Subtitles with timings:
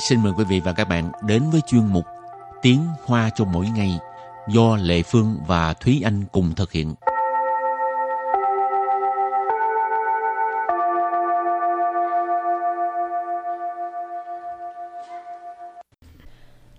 [0.00, 2.04] xin mời quý vị và các bạn đến với chuyên mục
[2.62, 3.98] Tiếng Hoa cho mỗi ngày
[4.48, 6.94] do Lệ Phương và Thúy Anh cùng thực hiện.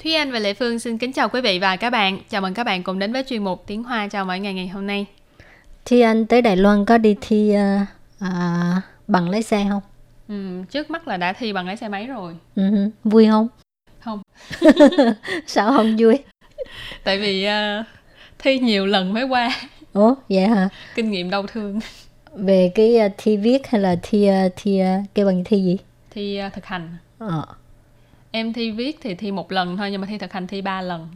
[0.04, 2.20] Thúy Anh và Lệ Phương xin kính chào quý vị và các bạn.
[2.30, 4.68] Chào mừng các bạn cùng đến với chuyên mục Tiếng Hoa chào mỗi ngày ngày
[4.68, 5.06] hôm nay.
[5.86, 7.88] Thúy Anh tới Đài Loan có đi thi uh,
[8.20, 9.82] à, bằng lái xe không?
[10.32, 12.36] Ừ, trước mắt là đã thi bằng lái xe máy rồi.
[12.56, 13.48] Ừ, vui không?
[14.00, 14.22] Không.
[15.48, 16.20] Sao không vui?
[17.04, 17.86] Tại vì uh,
[18.40, 19.50] thi nhiều lần mới qua.
[19.94, 20.70] Ủa, vậy hả?
[20.96, 21.80] Kinh nghiệm đau thương.
[22.34, 25.78] Về cái uh, thi viết hay là thi uh, thi uh, cái bằng thi gì?
[26.12, 26.98] Thi uh, thực hành.
[27.18, 27.46] Ờ.
[28.32, 30.82] Em thi viết thì thi một lần thôi nhưng mà thi thực hành thi ba
[30.82, 31.08] lần.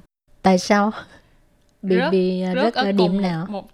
[0.42, 0.92] Tại sao?
[1.82, 3.46] Bị Rớt- bị rớt rớt ở điểm cùng nào?
[3.50, 3.70] Một,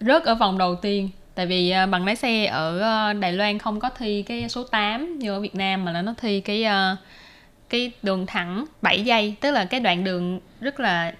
[0.00, 1.10] rớt ở vòng đầu tiên.
[1.36, 4.64] Tại vì uh, bằng lái xe ở uh, Đài Loan không có thi cái số
[4.64, 6.98] 8 như ở Việt Nam mà là nó thi cái uh,
[7.68, 11.14] cái đường thẳng 7 giây, tức là cái đoạn đường rất là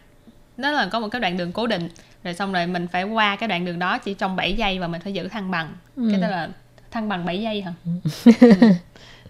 [0.56, 1.88] nó là có một cái đoạn đường cố định
[2.24, 4.88] rồi xong rồi mình phải qua cái đoạn đường đó chỉ trong 7 giây và
[4.88, 5.72] mình phải giữ thăng bằng.
[5.96, 6.08] Ừ.
[6.10, 6.48] Cái đó là
[6.90, 7.72] thăng bằng 7 giây hả?
[7.84, 7.90] Ừ.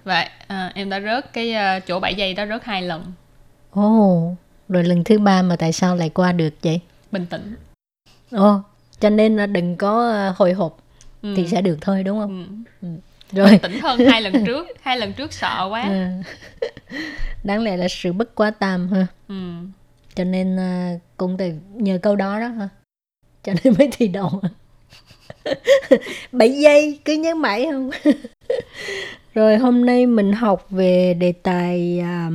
[0.04, 1.54] Vậy à, em đã rớt cái
[1.86, 3.04] chỗ 7 giây đó rớt hai lần.
[3.70, 4.34] Ồ,
[4.68, 6.80] rồi lần thứ ba mà tại sao lại qua được vậy?
[7.12, 7.56] Bình tĩnh.
[8.30, 8.60] Ồ,
[9.00, 10.78] cho nên đừng có uh, hồi hộp
[11.22, 11.34] Ừ.
[11.36, 12.64] thì sẽ được thôi đúng không?
[12.82, 12.88] Ừ.
[13.32, 13.50] Rồi.
[13.50, 15.82] Bình tĩnh hơn hai lần trước, hai lần trước sợ quá.
[15.82, 16.04] Ừ.
[17.44, 19.06] Đáng lẽ là sự bất quá tam ha.
[19.28, 19.34] Ừ.
[20.14, 22.68] cho nên à, cũng từ nhờ câu đó đó hả
[23.44, 24.40] cho nên mới thi đậu
[26.32, 27.90] 7 giây cứ nhớ mãi không
[29.34, 32.30] rồi hôm nay mình học về đề tài à,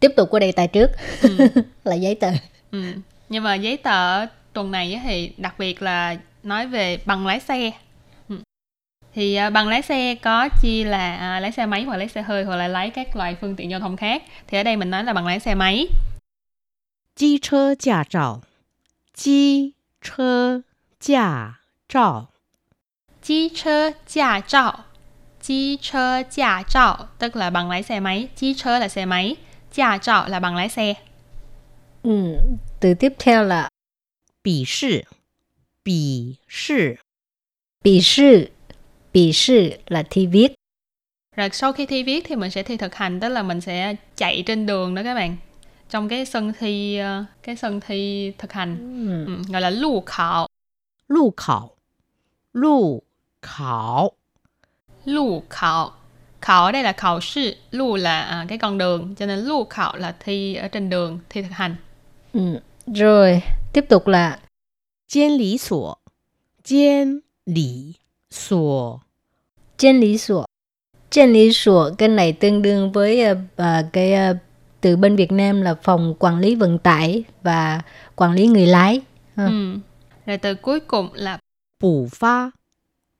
[0.00, 0.90] tiếp tục qua đề tài trước
[1.22, 1.28] Ừ.
[1.84, 2.28] là giấy tờ
[2.72, 2.82] Ừ.
[3.28, 7.70] Nhưng mà giấy tờ tuần này thì đặc biệt là nói về bằng lái xe.
[8.28, 8.36] Ừ.
[9.14, 12.22] Thì à, bằng lái xe có chia là à, lái xe máy hoặc lái xe
[12.22, 14.22] hơi hoặc là lái các loại phương tiện giao thông khác.
[14.46, 15.86] Thì ở đây mình nói là bằng lái xe máy.
[17.16, 18.42] Chi chơ giả trào.
[19.14, 19.72] Chi
[20.02, 20.60] chơ
[21.00, 21.54] giả
[21.88, 22.26] trào.
[23.22, 24.78] Chi chơ giả trào.
[25.42, 28.28] Chi chơ giả trào tức là bằng lái xe máy.
[28.36, 29.36] Chi chơ là xe máy
[29.72, 30.94] giả trào là bằng lái xe.
[32.02, 32.36] Ừ
[32.80, 33.68] từ tiếp theo là
[34.43, 35.05] 笔试，
[35.83, 36.97] 笔试，
[37.83, 38.49] bị sư
[39.13, 40.55] bị sư là thi viết
[41.35, 43.95] Rồi sau khi thi viết thì mình sẽ thi thực hành tức là mình sẽ
[44.15, 45.37] chạy trên đường đó các bạn.
[45.89, 49.25] Trong cái sân thi ờ, cái sân thi thực hành ừ.
[49.25, 50.47] ừ, gọi là lưu khảo,
[51.07, 51.69] 路考，
[52.53, 53.03] 路
[53.41, 54.13] 考，
[55.05, 55.91] lưu khảo.
[56.41, 59.65] Khảo ở đây là khảo sư, lưu là à, cái con đường, cho nên lưu
[59.65, 61.75] khảo là thi ở trên đường, thi thực hành.
[62.33, 62.59] Ừ.
[62.87, 63.41] rồi
[63.74, 64.38] Tiếp tục là
[65.06, 65.96] Chiên lý sổ
[66.64, 67.94] Chiên lý
[68.30, 69.00] sổ
[69.76, 70.46] Chiên lý sổ
[71.10, 73.38] Chiên lý sổ Cái này tương đương với uh,
[73.92, 74.36] cái uh,
[74.80, 77.80] từ bên Việt Nam là phòng quản lý vận tải và
[78.16, 79.00] quản lý người lái.
[79.36, 79.76] Ừ.
[80.26, 81.38] Rồi từ cuối cùng là
[81.80, 82.50] bù phá.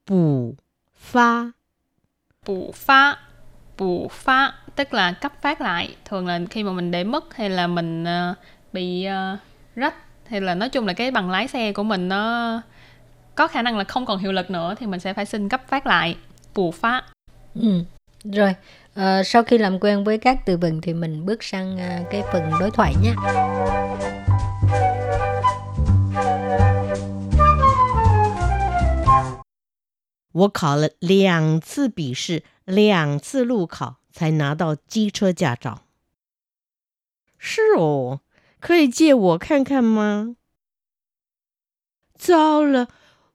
[0.09, 0.55] Bù
[0.97, 1.51] phá.
[2.47, 3.17] Bù phá.
[3.79, 7.51] Bù phá tức là cấp phát lại, thường là khi mà mình để mất hay
[7.51, 8.37] là mình uh,
[8.73, 9.39] bị uh,
[9.77, 9.95] rách
[10.26, 12.62] hay là nói chung là cái bằng lái xe của mình nó
[13.36, 15.62] có khả năng là không còn hiệu lực nữa thì mình sẽ phải xin cấp
[15.68, 16.18] phát lại.
[16.56, 17.04] Bù phá.
[17.56, 17.84] Ừ.
[18.24, 18.56] rồi
[18.96, 22.24] ờ, sau khi làm quen với các từ vựng thì mình bước sang ờ, cái
[22.32, 23.14] phần đối thoại nhé
[30.32, 35.82] 我考了两次笔试，两次路考，才拿到机车驾照。
[37.38, 38.22] 是哦，
[38.64, 40.36] 可以借我看看吗？
[42.18, 42.88] 糟了，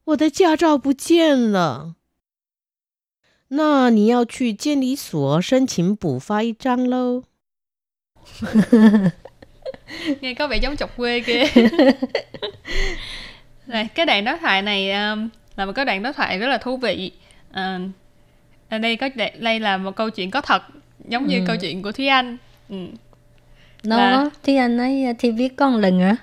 [0.04, 1.94] 我的驾照不见了。
[3.48, 7.22] 那你要去监理所申请补发一张喽。
[10.20, 11.44] Nghe có vẻ giống chọc quê kia.
[13.66, 16.58] Này, cái đoạn đối thoại này um, là một cái đoạn đối thoại rất là
[16.58, 17.12] thú vị.
[17.52, 17.80] À,
[18.68, 19.08] ở đây có
[19.38, 20.62] đây là một câu chuyện có thật
[21.08, 21.44] giống như Ừ.
[21.46, 22.36] câu chuyện của Thúy Anh.
[22.68, 22.76] Ừ.
[23.82, 26.16] nó Là- thì anh ấy ờ, thi viết con lần hả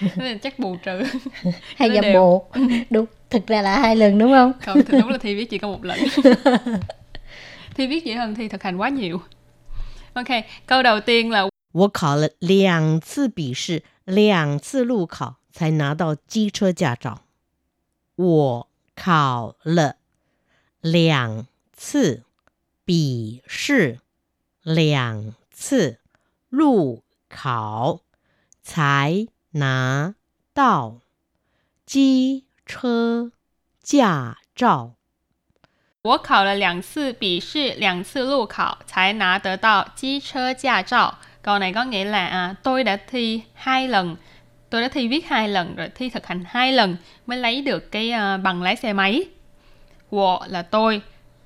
[0.00, 1.02] Thế nên chắc bù trừ.
[1.76, 2.12] hay Nó giả đều.
[2.14, 2.46] bộ
[2.90, 5.58] đúng thực ra là hai lần đúng không Không, thì đúng là thi viết chỉ
[5.58, 5.98] có một lần.
[7.74, 9.20] thi viết dễ hơn thi thực hành quá nhiều.
[10.12, 10.26] Ok,
[10.66, 17.22] câu đầu tiên là 我考了两次笔试，两次路考，才拿到机车驾照。
[18.16, 19.96] 我考了
[20.82, 22.22] 两次
[22.84, 23.98] 笔试，
[24.64, 25.98] 两次
[26.48, 28.00] 路考，
[28.62, 30.14] 才拿
[30.54, 31.00] 到
[31.86, 33.30] 机车
[33.82, 34.94] 驾照。
[36.02, 41.18] 我考了两次笔试，两次路考才拿得到机车驾照.
[41.42, 44.16] Câu này có nghĩa là à, tôi đã thi hai lần,
[44.70, 47.90] tôi đã thi viết hai lần rồi thi thực hành hai lần mới lấy được
[47.92, 49.24] cái uh, bằng lái xe máy.
[50.10, 51.02] 我 là tôi,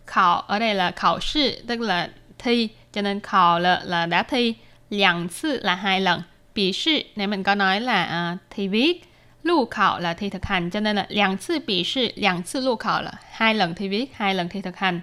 [0.07, 4.23] khảo ở đây là khảo sư tức là thi, cho nên khảo là, là đã
[4.23, 4.55] thi,
[4.91, 6.23] 两次 là hai lần,
[6.55, 9.03] bị sư này mình có nói là uh, thi viết,
[9.43, 14.11] lưu khảo là thi thực hành cho nên là 两次笔试两次路考 là hai lần thi viết
[14.15, 15.01] hai lần thi thực hành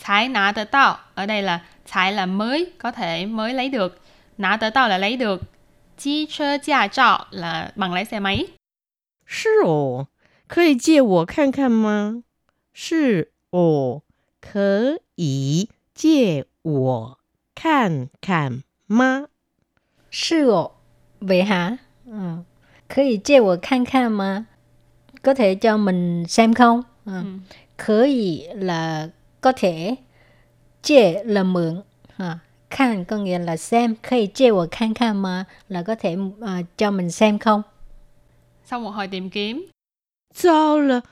[0.00, 4.00] Thái nã tờ tạo ở đây là thái là mới có thể mới lấy được
[4.38, 5.42] nã tờ tạo là lấy được
[5.98, 8.46] chi chơ gia trạo là bằng lái xe máy
[9.26, 10.06] 是哦，
[10.48, 12.22] 可以借我看看吗？
[12.74, 14.02] 是哦，
[14.40, 17.18] 可以借我
[17.54, 19.26] 看看 吗？
[20.10, 20.72] 是哦，
[21.20, 21.78] vậy hả?
[22.06, 22.44] Ừ.
[22.88, 24.46] 可以借我看看吗?
[25.22, 26.82] Có thể cho mình xem không?
[27.04, 27.12] Ừ.
[27.12, 27.24] ừ.
[27.78, 29.08] Khở ý là
[29.40, 29.96] có thể,
[30.82, 31.82] chê là mượn,
[32.16, 32.38] à,
[32.70, 36.66] khan có nghĩa là xem, khởi chê của khan khan mà là có thể uh,
[36.76, 37.62] cho mình xem không?
[38.64, 39.68] Sau một hồi tìm kiếm,
[40.34, 41.02] 糟了，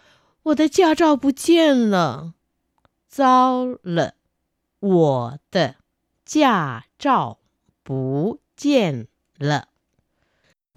[0.43, 2.35] 我的驾照不见了！
[3.09, 4.15] 糟了，
[4.81, 5.75] 我的
[6.25, 7.39] 驾照
[7.85, 9.07] 不见
[9.39, 9.69] 了。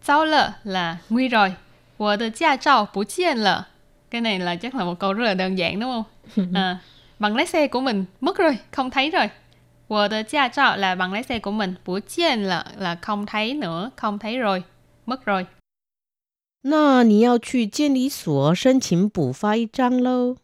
[0.02, 1.56] Sao lợ là nguy rồi.
[1.98, 3.64] Wo de gia trao bù chiên lợ.
[4.10, 6.04] Cái này là chắc là một câu rất là đơn giản đúng không?
[6.54, 6.80] À,
[7.20, 9.30] bằng lái xe của mình mất rồi, không thấy rồi.
[9.88, 13.26] Wo de gia trao là bằng lái xe của mình, bù chiên là là không
[13.26, 14.64] thấy nữa, không thấy rồi,
[15.06, 15.46] mất rồi.
[16.66, 20.38] 那你要去监理所申请补发一张喽。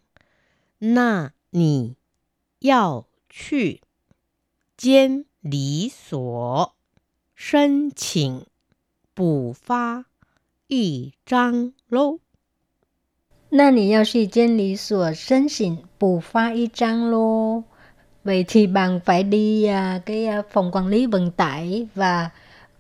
[0.80, 1.96] 那你
[2.60, 3.82] 要去
[4.76, 6.74] 监 理所
[7.36, 8.46] 申请
[9.14, 10.06] 补发
[10.68, 12.20] 一张喽。
[13.52, 17.64] 那你要去监理所申请补发一张lô.
[18.24, 22.30] Vậy thì bạn phải đi à, cái à, phòng quản lý vận tải và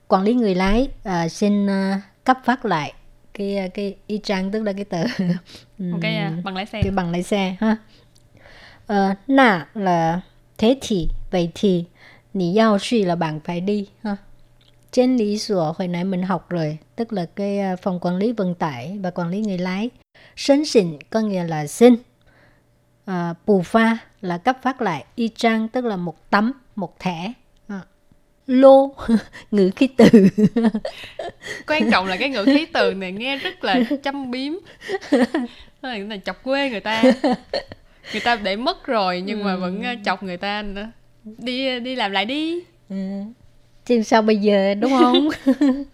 [0.08, 2.94] quản lý người lái à, xin à, cấp phát lại
[3.34, 5.04] cái à, cái y trang tức là cái tờ
[5.78, 6.82] Một cái à, bằng lái xe.
[6.84, 7.78] cái bằng lái xe ha.
[8.88, 10.22] Ờ, nà là
[10.58, 11.86] thế thì vậy thì
[12.35, 14.17] nì yao suy là bạn phải đi ha.
[14.91, 18.55] Trên lý sửa hồi nãy mình học rồi, tức là cái phòng quản lý vận
[18.55, 19.91] tải và quản lý người lái.
[20.37, 21.95] Sân xịn có nghĩa là xin.
[23.05, 25.05] À, bù pha là cấp phát lại.
[25.15, 27.33] Y trang tức là một tấm, một thẻ.
[27.69, 27.81] À.
[28.47, 28.95] Lô,
[29.51, 30.07] ngữ khí từ.
[31.67, 34.53] Quan trọng là cái ngữ khí từ này nghe rất là châm biếm.
[35.83, 37.03] Cái này chọc quê người ta.
[38.13, 40.91] Người ta để mất rồi nhưng mà vẫn chọc người ta nữa
[41.25, 42.61] đi đi làm lại đi.
[42.89, 42.97] Ừ.
[43.87, 45.29] chứ sao bây giờ đúng không?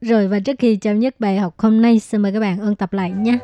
[0.00, 2.76] Rồi và trước khi chào nhất bài học hôm nay xin mời các bạn ôn
[2.76, 3.38] tập lại nhé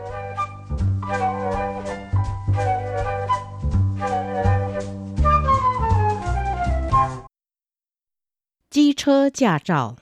[8.71, 9.97] Chi chơ giả trào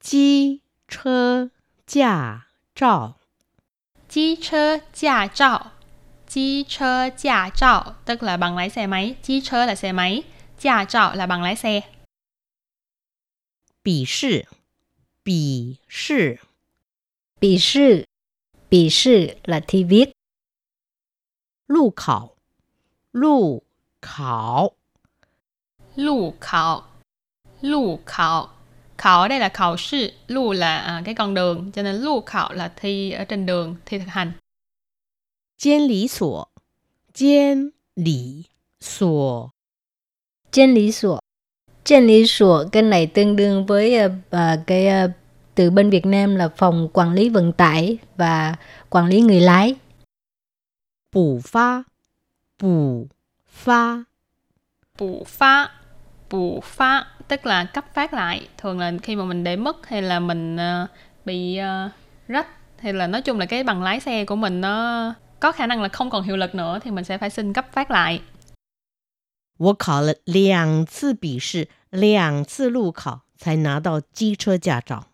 [0.00, 0.58] Chi
[0.88, 1.46] chơ
[1.88, 3.14] giả trào
[4.08, 5.70] Chi chơ giả trào
[6.32, 9.16] Chi chơ giả trạo tức là bằng lái xe máy.
[9.22, 10.22] Chi chơ là xe máy.
[10.60, 11.80] Giả trạo là bằng lái xe.
[13.84, 14.42] Bỉ sư
[15.24, 16.34] Bỉ sư
[17.40, 18.04] Bỉ sư
[18.70, 20.10] Bỉ sư là thi viết.
[21.68, 22.36] Lụ khảo
[23.12, 23.62] Lụ
[24.02, 24.70] khảo
[25.94, 26.82] Lụ khảo
[27.60, 28.48] Lụ khảo
[28.98, 30.12] Khảo đây là khảo sư.
[30.26, 31.72] Lụ là à, cái con đường.
[31.72, 34.32] Cho nên lụ khảo là thi ở trên đường, thi thực hành.
[35.59, 36.49] 监理所，
[37.13, 38.45] 监理
[38.79, 39.51] 所，
[40.51, 41.19] Trên lý sủa.
[41.83, 45.11] Trên lý sủa cái này tương đương với ờ, ờ, cái ờ,
[45.55, 48.55] từ bên Việt Nam là phòng quản lý vận tải và
[48.89, 49.75] quản lý người lái.
[51.11, 51.83] 补发，
[52.59, 53.07] 补
[53.47, 54.05] 发，
[54.99, 55.71] Bù phá.
[56.29, 58.47] Bù phá tức là cấp phát lại.
[58.57, 60.87] Thường là khi mà mình để mất hay là mình ờ,
[61.25, 61.89] bị ờ,
[62.27, 62.47] rách
[62.79, 65.81] hay là nói chung là cái bằng lái xe của mình nó có khả năng
[65.81, 68.21] là không còn hiệu lực nữa thì mình sẽ phải xin cấp phát lại.
[69.57, 75.07] 我考了两次笔试，两次路考，才拿到机车驾照。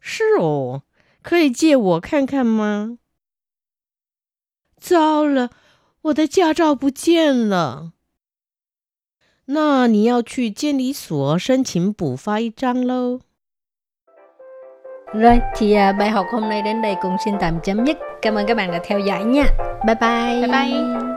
[0.00, 0.82] 是哦，
[1.22, 2.98] 可以借我看看吗？
[4.76, 5.50] 糟了，
[6.02, 7.92] 我的驾照不见了。
[9.46, 13.20] 那你要去监理所申请补发一张喽。
[15.13, 17.97] Rồi thì à, bài học hôm nay đến đây cũng xin tạm chấm dứt.
[18.21, 19.45] Cảm ơn các bạn đã theo dõi nha.
[19.85, 20.41] Bye bye.
[20.41, 21.16] Bye bye.